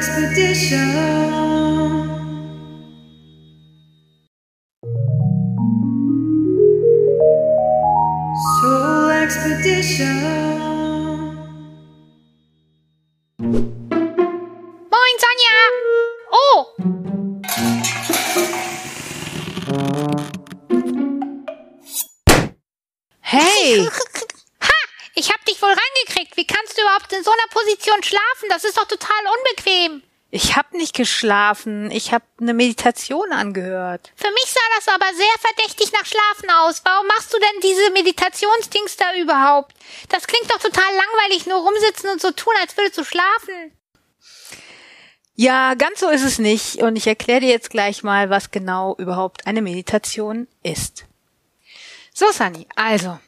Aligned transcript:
Expedition. 0.00 0.96
Soul 8.62 9.10
Expedition. 9.10 10.16
Moin, 14.90 15.16
Sonja! 15.20 15.58
Oh! 16.32 16.60
Hey! 23.20 23.88
Ich 25.14 25.30
hab 25.30 25.44
dich 25.44 25.60
wohl 25.60 25.68
rangekriegt. 25.68 26.36
Wie 26.36 26.46
kannst 26.46 26.76
du 26.76 26.82
überhaupt 26.82 27.12
in 27.12 27.24
so 27.24 27.30
einer 27.30 27.48
Position 27.50 28.02
schlafen? 28.02 28.48
Das 28.48 28.64
ist 28.64 28.76
doch 28.76 28.86
total 28.86 29.22
unbequem. 29.38 30.02
Ich 30.32 30.56
hab 30.56 30.72
nicht 30.72 30.94
geschlafen. 30.94 31.90
Ich 31.90 32.12
hab 32.12 32.22
eine 32.40 32.54
Meditation 32.54 33.32
angehört. 33.32 34.12
Für 34.14 34.30
mich 34.30 34.46
sah 34.46 34.60
das 34.76 34.88
aber 34.88 35.12
sehr 35.12 35.26
verdächtig 35.40 35.92
nach 35.92 36.06
Schlafen 36.06 36.50
aus. 36.50 36.82
Warum 36.84 37.06
machst 37.08 37.34
du 37.34 37.38
denn 37.38 37.60
diese 37.62 37.90
Meditationsdings 37.90 38.96
da 38.96 39.14
überhaupt? 39.16 39.74
Das 40.08 40.28
klingt 40.28 40.48
doch 40.50 40.60
total 40.60 40.94
langweilig, 40.94 41.46
nur 41.46 41.58
rumsitzen 41.58 42.10
und 42.10 42.20
so 42.20 42.30
tun, 42.30 42.54
als 42.60 42.76
würdest 42.76 42.98
du 42.98 43.04
schlafen. 43.04 43.76
Ja, 45.34 45.74
ganz 45.74 46.00
so 46.00 46.08
ist 46.10 46.22
es 46.22 46.38
nicht. 46.38 46.76
Und 46.76 46.94
ich 46.94 47.08
erkläre 47.08 47.40
dir 47.40 47.48
jetzt 47.48 47.70
gleich 47.70 48.04
mal, 48.04 48.30
was 48.30 48.52
genau 48.52 48.94
überhaupt 48.98 49.48
eine 49.48 49.62
Meditation 49.62 50.46
ist. 50.62 51.06
So, 52.14 52.30
Sunny, 52.30 52.68
also, 52.76 53.18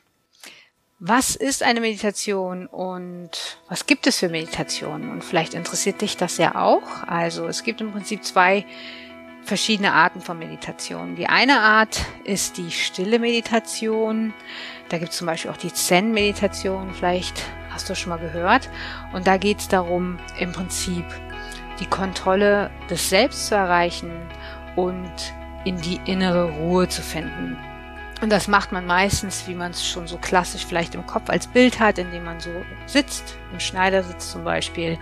was 1.04 1.34
ist 1.34 1.64
eine 1.64 1.80
Meditation 1.80 2.68
und 2.68 3.58
was 3.68 3.86
gibt 3.86 4.06
es 4.06 4.20
für 4.20 4.28
Meditationen? 4.28 5.10
Und 5.10 5.24
vielleicht 5.24 5.52
interessiert 5.52 6.00
dich 6.00 6.16
das 6.16 6.38
ja 6.38 6.54
auch. 6.54 7.02
Also, 7.08 7.48
es 7.48 7.64
gibt 7.64 7.80
im 7.80 7.90
Prinzip 7.90 8.22
zwei 8.22 8.64
verschiedene 9.42 9.94
Arten 9.94 10.20
von 10.20 10.38
Meditation. 10.38 11.16
Die 11.16 11.26
eine 11.26 11.58
Art 11.58 12.00
ist 12.22 12.56
die 12.56 12.70
stille 12.70 13.18
Meditation. 13.18 14.32
Da 14.90 14.98
gibt 14.98 15.10
es 15.10 15.18
zum 15.18 15.26
Beispiel 15.26 15.50
auch 15.50 15.56
die 15.56 15.72
Zen-Meditation, 15.72 16.94
vielleicht 16.94 17.42
hast 17.70 17.90
du 17.90 17.96
schon 17.96 18.10
mal 18.10 18.20
gehört. 18.20 18.70
Und 19.12 19.26
da 19.26 19.38
geht 19.38 19.58
es 19.58 19.66
darum, 19.66 20.20
im 20.38 20.52
Prinzip 20.52 21.04
die 21.80 21.86
Kontrolle 21.86 22.70
des 22.88 23.08
Selbst 23.08 23.48
zu 23.48 23.56
erreichen 23.56 24.12
und 24.76 25.12
in 25.64 25.80
die 25.80 25.98
innere 26.04 26.48
Ruhe 26.48 26.88
zu 26.88 27.02
finden. 27.02 27.58
Und 28.22 28.30
das 28.30 28.46
macht 28.46 28.70
man 28.70 28.86
meistens, 28.86 29.48
wie 29.48 29.54
man 29.54 29.72
es 29.72 29.84
schon 29.84 30.06
so 30.06 30.16
klassisch 30.16 30.64
vielleicht 30.64 30.94
im 30.94 31.04
Kopf 31.04 31.28
als 31.28 31.48
Bild 31.48 31.80
hat, 31.80 31.98
indem 31.98 32.24
man 32.24 32.38
so 32.38 32.50
sitzt, 32.86 33.36
im 33.52 33.58
Schneidersitz 33.58 34.30
zum 34.30 34.44
Beispiel, 34.44 34.96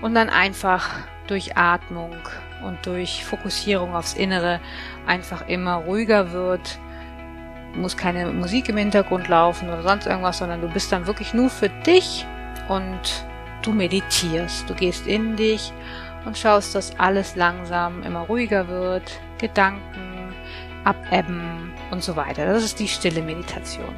und 0.00 0.14
dann 0.14 0.30
einfach 0.30 0.88
durch 1.26 1.58
Atmung 1.58 2.16
und 2.64 2.86
durch 2.86 3.26
Fokussierung 3.26 3.94
aufs 3.94 4.14
Innere 4.14 4.58
einfach 5.06 5.46
immer 5.48 5.74
ruhiger 5.74 6.32
wird. 6.32 6.78
Muss 7.74 7.98
keine 7.98 8.32
Musik 8.32 8.70
im 8.70 8.78
Hintergrund 8.78 9.28
laufen 9.28 9.68
oder 9.68 9.82
sonst 9.82 10.06
irgendwas, 10.06 10.38
sondern 10.38 10.62
du 10.62 10.68
bist 10.68 10.90
dann 10.90 11.06
wirklich 11.06 11.34
nur 11.34 11.50
für 11.50 11.68
dich 11.68 12.26
und 12.68 13.26
du 13.60 13.72
meditierst. 13.72 14.68
Du 14.68 14.74
gehst 14.74 15.06
in 15.06 15.36
dich 15.36 15.74
und 16.24 16.38
schaust, 16.38 16.74
dass 16.74 16.98
alles 16.98 17.36
langsam 17.36 18.02
immer 18.02 18.20
ruhiger 18.20 18.66
wird, 18.66 19.20
Gedanken 19.38 20.19
abebben 20.84 21.72
und 21.90 22.02
so 22.02 22.16
weiter. 22.16 22.46
Das 22.46 22.64
ist 22.64 22.78
die 22.78 22.88
stille 22.88 23.22
Meditation. 23.22 23.94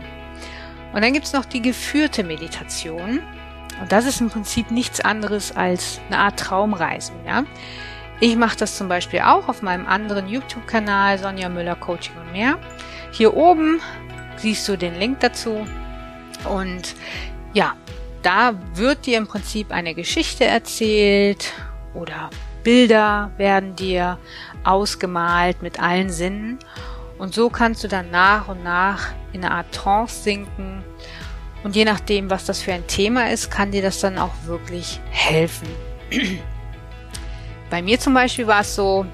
Und 0.93 1.03
dann 1.03 1.13
gibt's 1.13 1.33
noch 1.33 1.45
die 1.45 1.63
geführte 1.63 2.23
Meditation. 2.23 3.21
Und 3.81 3.91
das 3.91 4.05
ist 4.05 4.21
im 4.21 4.31
Prinzip 4.31 4.71
nichts 4.71 5.01
anderes 5.01 5.55
als 5.57 6.01
eine 6.09 6.19
Art 6.19 6.39
Traumreisen. 6.39 7.17
Ja? 7.27 7.45
Ich 8.21 8.37
mache 8.37 8.57
das 8.57 8.77
zum 8.77 8.89
Beispiel 8.89 9.21
auch 9.21 9.49
auf 9.49 9.63
meinem 9.63 9.87
anderen 9.87 10.29
YouTube-Kanal 10.29 11.19
Sonja 11.19 11.49
Müller 11.49 11.77
Coaching 11.77 12.15
und 12.19 12.33
mehr. 12.33 12.59
Hier 13.11 13.35
oben 13.35 13.81
siehst 14.37 14.69
du 14.69 14.77
den 14.77 14.99
Link 14.99 15.21
dazu. 15.21 15.67
Und 16.49 16.95
ja, 17.53 17.75
da 18.23 18.55
wird 18.75 19.07
dir 19.07 19.19
im 19.19 19.27
Prinzip 19.27 19.73
eine 19.73 19.95
Geschichte 19.95 20.45
erzählt 20.45 21.53
oder 21.95 22.31
Bilder 22.63 23.31
werden 23.37 23.77
dir 23.77 24.19
ausgemalt 24.65 25.63
mit 25.63 25.81
allen 25.81 26.11
Sinnen. 26.11 26.59
Und 27.19 27.35
so 27.35 27.51
kannst 27.51 27.85
du 27.85 27.89
dann 27.89 28.11
nach 28.11 28.49
und 28.49 28.65
nach 28.65 29.13
in 29.33 29.45
eine 29.45 29.55
Art 29.55 29.73
Trance 29.73 30.23
sinken. 30.23 30.85
Und 31.63 31.77
je 31.77 31.85
nachdem, 31.85 32.31
was 32.31 32.45
das 32.45 32.61
für 32.61 32.73
ein 32.73 32.87
Thema 32.87 33.31
ist, 33.31 33.51
kann 33.51 33.71
dir 33.71 33.83
das 33.83 34.01
dann 34.01 34.19
auch 34.19 34.35
wirklich 34.47 35.01
helfen. 35.11 35.69
Bei 37.71 37.83
mir 37.83 37.99
zum 37.99 38.15
Beispiel 38.15 38.47
war 38.47 38.61
es 38.61 38.75
so, 38.75 39.07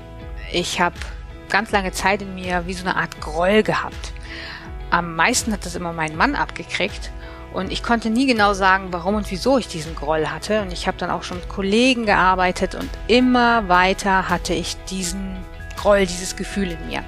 ich 0.50 0.80
habe 0.80 0.96
ganz 1.48 1.70
lange 1.70 1.92
Zeit 1.92 2.22
in 2.22 2.34
mir 2.34 2.66
wie 2.66 2.74
so 2.74 2.84
eine 2.84 2.96
Art 2.96 3.20
Groll 3.20 3.62
gehabt. 3.62 4.12
Am 4.90 5.14
meisten 5.14 5.52
hat 5.52 5.66
das 5.66 5.74
immer 5.74 5.92
mein 5.92 6.16
Mann 6.16 6.34
abgekriegt. 6.34 7.12
Und 7.52 7.72
ich 7.72 7.82
konnte 7.82 8.10
nie 8.10 8.26
genau 8.26 8.52
sagen, 8.52 8.88
warum 8.90 9.14
und 9.14 9.30
wieso 9.30 9.58
ich 9.58 9.68
diesen 9.68 9.94
Groll 9.94 10.26
hatte. 10.26 10.62
Und 10.62 10.72
ich 10.72 10.86
habe 10.86 10.98
dann 10.98 11.10
auch 11.10 11.22
schon 11.22 11.38
mit 11.38 11.48
Kollegen 11.48 12.04
gearbeitet 12.04 12.74
und 12.74 12.90
immer 13.06 13.68
weiter 13.68 14.28
hatte 14.28 14.52
ich 14.54 14.76
diesen 14.84 15.36
Groll, 15.76 16.06
dieses 16.06 16.36
Gefühl 16.36 16.72
in 16.72 16.86
mir. 16.88 17.02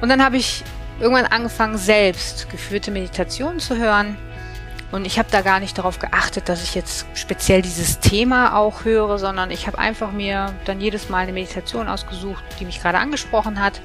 Und 0.00 0.08
dann 0.08 0.22
habe 0.22 0.36
ich 0.36 0.62
irgendwann 0.98 1.26
angefangen, 1.26 1.78
selbst 1.78 2.50
geführte 2.50 2.90
Meditationen 2.90 3.60
zu 3.60 3.76
hören. 3.76 4.16
Und 4.92 5.06
ich 5.06 5.18
habe 5.18 5.28
da 5.30 5.40
gar 5.40 5.60
nicht 5.60 5.78
darauf 5.78 5.98
geachtet, 6.00 6.48
dass 6.48 6.64
ich 6.64 6.74
jetzt 6.74 7.06
speziell 7.14 7.62
dieses 7.62 8.00
Thema 8.00 8.56
auch 8.56 8.84
höre, 8.84 9.18
sondern 9.18 9.50
ich 9.50 9.66
habe 9.66 9.78
einfach 9.78 10.10
mir 10.10 10.52
dann 10.64 10.80
jedes 10.80 11.08
Mal 11.08 11.18
eine 11.18 11.32
Meditation 11.32 11.88
ausgesucht, 11.88 12.42
die 12.58 12.64
mich 12.64 12.82
gerade 12.82 12.98
angesprochen 12.98 13.60
hat. 13.60 13.80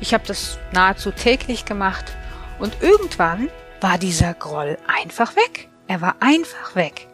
Ich 0.00 0.12
habe 0.12 0.24
das 0.26 0.58
nahezu 0.72 1.12
täglich 1.12 1.64
gemacht. 1.64 2.12
Und 2.58 2.76
irgendwann 2.82 3.48
war 3.80 3.98
dieser 3.98 4.34
Groll 4.34 4.78
einfach 4.86 5.36
weg. 5.36 5.68
Er 5.86 6.00
war 6.00 6.16
einfach 6.20 6.74
weg. 6.76 7.08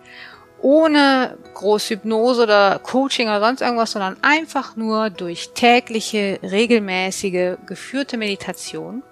Ohne 0.60 1.38
Großhypnose 1.54 2.43
oder 2.43 2.78
Coaching 2.78 3.28
oder 3.28 3.41
sonst 3.41 3.60
irgendwas, 3.60 3.93
sondern 3.93 4.16
einfach 4.22 4.76
nur 4.76 5.10
durch 5.10 5.50
tägliche, 5.55 6.38
regelmäßige, 6.43 7.56
geführte 7.66 8.16
Meditation 8.16 9.03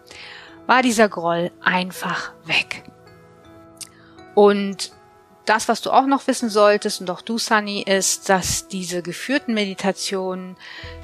war 0.66 0.82
dieser 0.82 1.08
Groll 1.08 1.50
einfach 1.62 2.32
weg. 2.44 2.84
Und 4.34 4.92
das, 5.44 5.68
was 5.68 5.80
du 5.82 5.90
auch 5.90 6.06
noch 6.06 6.26
wissen 6.26 6.48
solltest, 6.48 7.00
und 7.00 7.10
auch 7.10 7.20
du, 7.20 7.38
Sunny, 7.38 7.82
ist, 7.82 8.28
dass 8.28 8.68
diese 8.68 9.02
geführten 9.02 9.54
Meditationen 9.54 10.56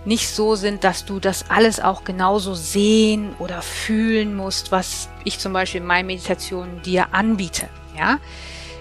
nicht 0.04 0.28
so 0.28 0.54
sind, 0.54 0.84
dass 0.84 1.04
du 1.04 1.20
das 1.20 1.50
alles 1.50 1.80
auch 1.80 2.04
genauso 2.04 2.54
sehen 2.54 3.34
oder 3.38 3.60
fühlen 3.62 4.34
musst, 4.34 4.72
was 4.72 5.08
ich 5.24 5.38
zum 5.38 5.52
Beispiel 5.52 5.80
in 5.80 5.86
meinen 5.86 6.06
Meditationen 6.06 6.82
dir 6.82 7.12
anbiete. 7.12 7.68
Ja, 7.96 8.18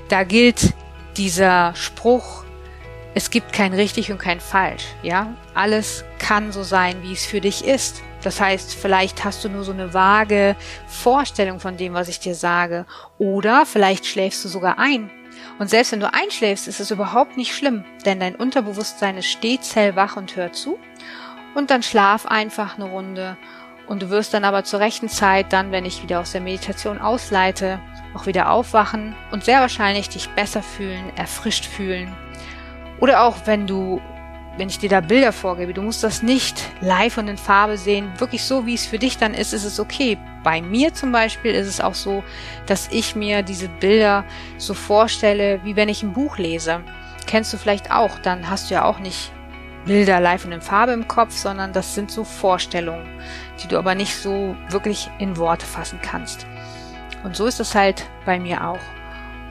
da 0.08 0.24
gilt 0.24 0.74
dieser 1.18 1.76
Spruch, 1.76 2.46
es 3.16 3.32
gibt 3.32 3.52
kein 3.52 3.74
richtig 3.74 4.12
und 4.12 4.20
kein 4.20 4.40
falsch. 4.40 4.86
Ja, 5.04 5.36
alles 5.56 6.06
kann 6.20 6.52
so 6.54 6.64
sein, 6.64 7.04
wie 7.04 7.14
es 7.14 7.26
für 7.26 7.42
dich 7.42 7.66
ist. 7.66 8.02
Das 8.22 8.40
heißt, 8.40 8.74
vielleicht 8.76 9.24
hast 9.26 9.44
du 9.44 9.50
nur 9.50 9.64
so 9.64 9.72
eine 9.72 9.94
vage 9.94 10.56
Vorstellung 10.88 11.60
von 11.60 11.78
dem, 11.78 11.94
was 11.94 12.08
ich 12.08 12.20
dir 12.20 12.36
sage. 12.36 12.86
Oder 13.18 13.66
vielleicht 13.66 14.06
schläfst 14.06 14.44
du 14.46 14.50
sogar 14.50 14.78
ein 14.78 15.10
und 15.60 15.70
selbst 15.70 15.92
wenn 15.92 16.00
du 16.00 16.12
einschläfst, 16.12 16.68
ist 16.68 16.80
es 16.80 16.90
überhaupt 16.90 17.38
nicht 17.38 17.54
schlimm, 17.54 17.84
denn 18.06 18.20
dein 18.20 18.36
Unterbewusstsein 18.36 19.18
ist 19.18 19.28
stets 19.28 19.76
hellwach 19.76 20.16
und 20.16 20.36
hört 20.36 20.56
zu. 20.56 20.80
Und 21.54 21.70
dann 21.70 21.84
schlaf 21.84 22.26
einfach 22.26 22.76
eine 22.78 22.90
Runde 22.90 23.38
und 23.88 24.02
du 24.02 24.10
wirst 24.10 24.34
dann 24.34 24.46
aber 24.46 24.64
zur 24.64 24.80
rechten 24.80 25.10
Zeit, 25.10 25.52
dann, 25.52 25.72
wenn 25.72 25.84
ich 25.84 26.02
wieder 26.02 26.22
aus 26.22 26.32
der 26.32 26.42
Meditation 26.42 27.00
ausleite, 27.00 27.80
auch 28.16 28.26
wieder 28.26 28.52
aufwachen 28.52 29.16
und 29.32 29.44
sehr 29.44 29.60
wahrscheinlich 29.60 30.10
dich 30.10 30.30
besser 30.30 30.64
fühlen, 30.64 31.12
erfrischt 31.18 31.66
fühlen. 31.66 32.16
Oder 33.00 33.24
auch 33.24 33.36
wenn 33.46 33.68
du 33.68 34.02
wenn 34.60 34.68
ich 34.68 34.78
dir 34.78 34.90
da 34.90 35.00
Bilder 35.00 35.32
vorgebe, 35.32 35.74
du 35.74 35.82
musst 35.82 36.04
das 36.04 36.22
nicht 36.22 36.62
live 36.82 37.18
und 37.18 37.30
in 37.30 37.38
Farbe 37.38 37.78
sehen, 37.78 38.12
wirklich 38.18 38.44
so, 38.44 38.66
wie 38.66 38.74
es 38.74 38.86
für 38.86 39.00
dich 39.00 39.18
dann 39.18 39.34
ist, 39.34 39.54
ist 39.54 39.64
es 39.64 39.80
okay. 39.80 40.18
Bei 40.44 40.62
mir 40.62 40.94
zum 40.94 41.14
Beispiel 41.14 41.54
ist 41.54 41.68
es 41.68 41.80
auch 41.80 41.96
so, 41.96 42.24
dass 42.66 42.90
ich 42.92 43.16
mir 43.16 43.42
diese 43.42 43.70
Bilder 43.70 44.26
so 44.58 44.74
vorstelle, 44.74 45.62
wie 45.64 45.78
wenn 45.78 45.88
ich 45.88 46.04
ein 46.04 46.12
Buch 46.12 46.38
lese. 46.38 46.82
Kennst 47.26 47.54
du 47.54 47.58
vielleicht 47.58 47.90
auch, 47.90 48.20
dann 48.20 48.50
hast 48.50 48.70
du 48.70 48.74
ja 48.74 48.84
auch 48.84 49.00
nicht 49.00 49.32
Bilder 49.86 50.20
live 50.20 50.44
und 50.44 50.52
in 50.52 50.62
Farbe 50.62 50.92
im 50.92 51.08
Kopf, 51.08 51.32
sondern 51.32 51.72
das 51.72 51.96
sind 51.96 52.12
so 52.12 52.26
Vorstellungen, 52.26 53.08
die 53.64 53.70
du 53.70 53.78
aber 53.78 53.96
nicht 53.96 54.14
so 54.14 54.58
wirklich 54.68 55.10
in 55.20 55.38
Worte 55.38 55.66
fassen 55.66 56.00
kannst. 56.02 56.46
Und 57.24 57.34
so 57.34 57.46
ist 57.46 57.62
es 57.62 57.76
halt 57.76 58.06
bei 58.26 58.38
mir 58.42 58.68
auch. 58.68 58.99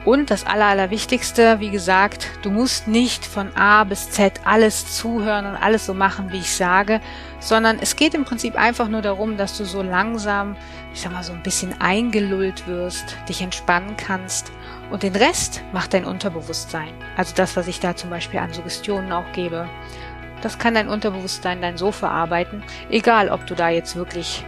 Und 0.05 0.31
das 0.31 0.45
Aller, 0.45 0.67
Allerwichtigste, 0.67 1.59
wie 1.59 1.69
gesagt, 1.69 2.29
du 2.41 2.51
musst 2.51 2.87
nicht 2.87 3.25
von 3.25 3.53
A 3.55 3.83
bis 3.83 4.09
Z 4.09 4.39
alles 4.45 4.95
zuhören 4.95 5.45
und 5.45 5.55
alles 5.55 5.85
so 5.85 5.93
machen, 5.93 6.31
wie 6.31 6.37
ich 6.37 6.55
sage, 6.55 7.01
sondern 7.39 7.79
es 7.79 7.97
geht 7.97 8.13
im 8.13 8.23
Prinzip 8.23 8.55
einfach 8.55 8.87
nur 8.87 9.01
darum, 9.01 9.35
dass 9.35 9.57
du 9.57 9.65
so 9.65 9.81
langsam, 9.81 10.55
ich 10.93 11.01
sag 11.01 11.11
mal, 11.11 11.23
so 11.23 11.33
ein 11.33 11.43
bisschen 11.43 11.79
eingelullt 11.81 12.65
wirst, 12.65 13.17
dich 13.27 13.41
entspannen 13.41 13.97
kannst 13.97 14.53
und 14.89 15.03
den 15.03 15.15
Rest 15.15 15.61
macht 15.73 15.93
dein 15.93 16.05
Unterbewusstsein. 16.05 16.93
Also 17.17 17.33
das, 17.35 17.57
was 17.57 17.67
ich 17.67 17.81
da 17.81 17.95
zum 17.95 18.09
Beispiel 18.09 18.39
an 18.39 18.53
Suggestionen 18.53 19.11
auch 19.11 19.29
gebe. 19.33 19.67
Das 20.41 20.57
kann 20.57 20.75
dein 20.75 20.87
Unterbewusstsein 20.87 21.61
dann 21.61 21.77
so 21.77 21.91
verarbeiten, 21.91 22.63
egal 22.89 23.29
ob 23.29 23.45
du 23.45 23.53
da 23.53 23.67
jetzt 23.67 23.97
wirklich 23.97 24.45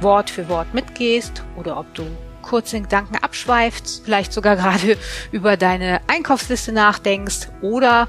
Wort 0.00 0.30
für 0.30 0.48
Wort 0.48 0.72
mitgehst 0.72 1.42
oder 1.56 1.76
ob 1.76 1.92
du 1.94 2.06
kurz 2.46 2.72
in 2.72 2.84
Gedanken 2.84 3.16
abschweifst, 3.16 4.02
vielleicht 4.04 4.32
sogar 4.32 4.56
gerade 4.56 4.96
über 5.32 5.56
deine 5.56 6.00
Einkaufsliste 6.06 6.72
nachdenkst 6.72 7.48
oder 7.60 8.08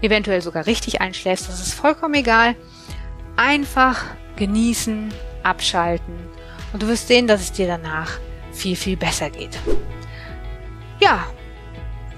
eventuell 0.00 0.42
sogar 0.42 0.66
richtig 0.66 1.00
einschläfst. 1.00 1.48
Das 1.48 1.60
ist 1.60 1.74
vollkommen 1.74 2.14
egal. 2.14 2.54
Einfach 3.36 4.04
genießen, 4.36 5.12
abschalten 5.42 6.14
und 6.72 6.82
du 6.82 6.88
wirst 6.88 7.08
sehen, 7.08 7.26
dass 7.26 7.40
es 7.40 7.52
dir 7.52 7.66
danach 7.66 8.18
viel, 8.52 8.76
viel 8.76 8.96
besser 8.96 9.30
geht. 9.30 9.58
Ja, 11.00 11.26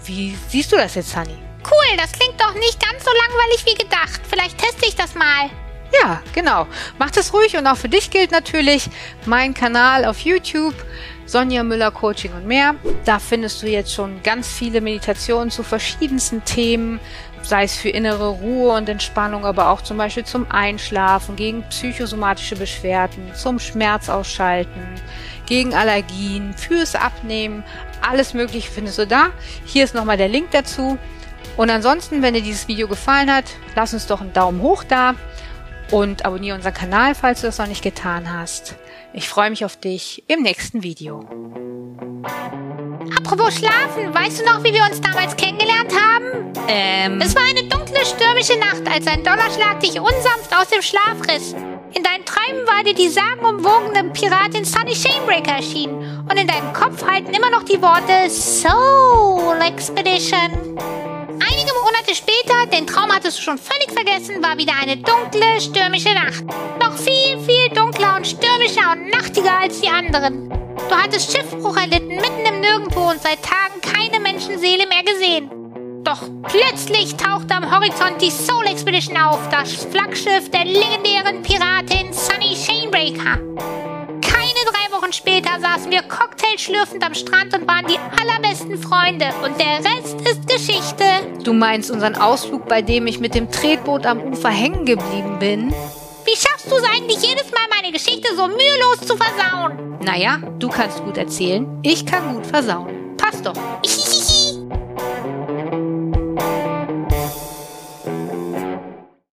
wie 0.04 0.36
siehst 0.48 0.72
du 0.72 0.76
das 0.76 0.94
jetzt, 0.94 1.16
Honey? 1.16 1.36
Cool, 1.64 1.96
das 1.96 2.12
klingt 2.12 2.40
doch 2.40 2.54
nicht 2.54 2.80
ganz 2.80 3.04
so 3.04 3.10
langweilig 3.10 3.64
wie 3.66 3.74
gedacht. 3.74 4.20
Vielleicht 4.28 4.58
teste 4.58 4.86
ich 4.86 4.94
das 4.94 5.14
mal. 5.14 5.50
Ja, 6.00 6.22
genau. 6.32 6.66
Mach 6.98 7.10
das 7.10 7.32
ruhig 7.32 7.56
und 7.56 7.66
auch 7.66 7.76
für 7.76 7.88
dich 7.88 8.10
gilt 8.10 8.30
natürlich 8.30 8.88
mein 9.24 9.54
Kanal 9.54 10.04
auf 10.04 10.20
YouTube, 10.20 10.74
Sonja 11.26 11.64
Müller 11.64 11.90
Coaching 11.90 12.32
und 12.32 12.46
mehr. 12.46 12.76
Da 13.04 13.18
findest 13.18 13.62
du 13.62 13.66
jetzt 13.66 13.92
schon 13.92 14.22
ganz 14.22 14.48
viele 14.48 14.80
Meditationen 14.80 15.50
zu 15.50 15.62
verschiedensten 15.62 16.44
Themen, 16.44 17.00
sei 17.42 17.64
es 17.64 17.76
für 17.76 17.88
innere 17.88 18.28
Ruhe 18.28 18.72
und 18.72 18.88
Entspannung, 18.88 19.44
aber 19.44 19.70
auch 19.70 19.82
zum 19.82 19.98
Beispiel 19.98 20.24
zum 20.24 20.50
Einschlafen, 20.50 21.36
gegen 21.36 21.62
psychosomatische 21.68 22.56
Beschwerden, 22.56 23.34
zum 23.34 23.58
Schmerzausschalten, 23.58 24.82
gegen 25.46 25.74
Allergien, 25.74 26.54
fürs 26.54 26.94
Abnehmen, 26.94 27.64
alles 28.08 28.34
Mögliche 28.34 28.70
findest 28.70 28.98
du 28.98 29.06
da. 29.06 29.30
Hier 29.64 29.84
ist 29.84 29.94
nochmal 29.94 30.16
der 30.16 30.28
Link 30.28 30.50
dazu. 30.52 30.98
Und 31.56 31.70
ansonsten, 31.70 32.22
wenn 32.22 32.34
dir 32.34 32.42
dieses 32.42 32.68
Video 32.68 32.86
gefallen 32.86 33.32
hat, 33.32 33.44
lass 33.74 33.94
uns 33.94 34.06
doch 34.06 34.20
einen 34.20 34.32
Daumen 34.32 34.60
hoch 34.60 34.84
da 34.84 35.14
und 35.90 36.24
abonniere 36.24 36.56
unseren 36.56 36.74
Kanal, 36.74 37.14
falls 37.14 37.40
du 37.40 37.46
das 37.46 37.58
noch 37.58 37.66
nicht 37.66 37.82
getan 37.82 38.32
hast. 38.32 38.76
Ich 39.16 39.30
freue 39.30 39.48
mich 39.48 39.64
auf 39.64 39.76
dich 39.76 40.22
im 40.28 40.42
nächsten 40.42 40.82
Video. 40.82 41.20
Apropos 43.16 43.54
Schlafen, 43.54 44.12
weißt 44.12 44.40
du 44.40 44.44
noch, 44.44 44.62
wie 44.62 44.74
wir 44.74 44.82
uns 44.82 45.00
damals 45.00 45.34
kennengelernt 45.38 45.90
haben? 45.98 46.52
Ähm. 46.68 47.18
Es 47.22 47.34
war 47.34 47.44
eine 47.44 47.64
dunkle, 47.64 48.04
stürmische 48.04 48.58
Nacht, 48.58 48.86
als 48.86 49.06
ein 49.06 49.24
Donnerschlag 49.24 49.80
dich 49.80 49.98
unsanft 49.98 50.54
aus 50.54 50.68
dem 50.68 50.82
Schlaf 50.82 51.16
riss. 51.28 51.54
In 51.94 52.02
deinen 52.02 52.26
Träumen 52.26 52.66
war 52.66 52.84
dir 52.84 52.92
die 52.92 53.08
sagenumwogene 53.08 54.10
Piratin 54.10 54.66
Sunny 54.66 54.94
Shamebreaker 54.94 55.56
erschienen 55.56 56.26
und 56.30 56.38
in 56.38 56.46
deinem 56.46 56.74
Kopf 56.74 57.02
halten 57.02 57.32
immer 57.32 57.48
noch 57.48 57.62
die 57.62 57.80
Worte 57.80 58.28
Soul 58.28 59.56
Expedition. 59.62 60.76
Einige 61.40 61.72
Monate 61.84 62.14
später, 62.14 62.66
den 62.70 62.86
Traum 62.86 63.10
hattest 63.10 63.38
du 63.38 63.42
schon 63.42 63.56
völlig 63.56 63.90
vergessen, 63.92 64.42
war 64.42 64.58
wieder 64.58 64.74
eine 64.78 64.98
dunkle, 64.98 65.58
stürmische 65.58 66.12
Nacht. 66.12 66.44
Noch 66.80 66.96
viel, 66.98 67.38
viel 67.46 67.55
stürmischer 68.26 68.92
und 68.92 69.10
nachtiger 69.10 69.60
als 69.60 69.80
die 69.80 69.88
anderen. 69.88 70.48
Du 70.48 70.94
hattest 70.94 71.32
Schiffbruch 71.32 71.76
erlitten, 71.76 72.08
mitten 72.08 72.46
im 72.46 72.60
Nirgendwo 72.60 73.10
und 73.10 73.22
seit 73.22 73.42
Tagen 73.42 73.80
keine 73.80 74.20
Menschenseele 74.20 74.86
mehr 74.86 75.02
gesehen. 75.04 75.50
Doch 76.04 76.22
plötzlich 76.44 77.16
tauchte 77.16 77.54
am 77.54 77.70
Horizont 77.70 78.20
die 78.20 78.30
Soul 78.30 78.66
Expedition 78.66 79.16
auf, 79.16 79.40
das 79.50 79.72
Flaggschiff 79.86 80.50
der 80.50 80.64
legendären 80.64 81.42
Piratin 81.42 82.12
Sunny 82.12 82.54
Shanebreaker. 82.54 83.40
Keine 84.20 84.60
drei 84.70 84.96
Wochen 84.96 85.12
später 85.12 85.58
saßen 85.60 85.90
wir 85.90 86.02
cocktailschlürfend 86.02 87.04
am 87.04 87.14
Strand 87.14 87.54
und 87.54 87.66
waren 87.66 87.86
die 87.86 87.98
allerbesten 88.20 88.78
Freunde. 88.78 89.26
Und 89.44 89.58
der 89.58 89.78
Rest 89.78 90.20
ist 90.20 90.46
Geschichte. 90.46 91.04
Du 91.42 91.52
meinst 91.52 91.90
unseren 91.90 92.14
Ausflug, 92.14 92.68
bei 92.68 92.82
dem 92.82 93.08
ich 93.08 93.18
mit 93.18 93.34
dem 93.34 93.50
Tretboot 93.50 94.06
am 94.06 94.22
Ufer 94.22 94.50
hängen 94.50 94.84
geblieben 94.84 95.38
bin? 95.40 95.74
Wie 96.26 96.36
schaffst 96.36 96.68
du 96.68 96.74
es 96.74 96.82
eigentlich 96.82 97.22
jedes 97.22 97.52
Mal, 97.52 97.68
meine 97.70 97.92
Geschichte 97.92 98.34
so 98.34 98.48
mühelos 98.48 99.00
zu 99.06 99.16
versauen? 99.16 99.96
Naja, 100.00 100.38
du 100.58 100.68
kannst 100.68 101.02
gut 101.04 101.16
erzählen, 101.16 101.78
ich 101.84 102.04
kann 102.04 102.34
gut 102.34 102.46
versauen. 102.46 103.16
Passt 103.16 103.46
doch. 103.46 103.54